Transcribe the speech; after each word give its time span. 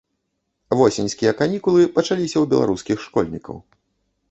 Восеньскія 0.79 1.33
канікулы 1.41 1.85
пачаліся 1.99 2.33
ў 2.39 2.45
беларускіх 2.57 2.97
школьнікаў. 3.07 3.63